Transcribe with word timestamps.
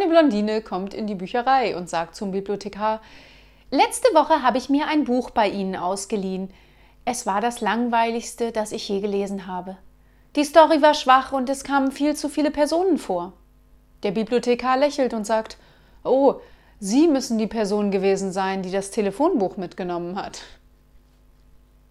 Eine 0.00 0.08
Blondine 0.08 0.62
kommt 0.62 0.94
in 0.94 1.06
die 1.06 1.14
Bücherei 1.14 1.76
und 1.76 1.90
sagt 1.90 2.14
zum 2.14 2.30
Bibliothekar, 2.30 3.02
Letzte 3.70 4.08
Woche 4.14 4.42
habe 4.42 4.56
ich 4.56 4.70
mir 4.70 4.86
ein 4.86 5.04
Buch 5.04 5.28
bei 5.28 5.46
Ihnen 5.46 5.76
ausgeliehen. 5.76 6.48
Es 7.04 7.26
war 7.26 7.42
das 7.42 7.60
langweiligste, 7.60 8.50
das 8.50 8.72
ich 8.72 8.88
je 8.88 9.00
gelesen 9.00 9.46
habe. 9.46 9.76
Die 10.36 10.44
Story 10.44 10.80
war 10.80 10.94
schwach 10.94 11.32
und 11.32 11.50
es 11.50 11.64
kamen 11.64 11.92
viel 11.92 12.16
zu 12.16 12.30
viele 12.30 12.50
Personen 12.50 12.96
vor. 12.96 13.34
Der 14.02 14.12
Bibliothekar 14.12 14.78
lächelt 14.78 15.12
und 15.12 15.26
sagt, 15.26 15.58
Oh, 16.02 16.36
Sie 16.78 17.06
müssen 17.06 17.36
die 17.36 17.46
Person 17.46 17.90
gewesen 17.90 18.32
sein, 18.32 18.62
die 18.62 18.70
das 18.70 18.90
Telefonbuch 18.90 19.58
mitgenommen 19.58 20.16
hat. 20.16 20.40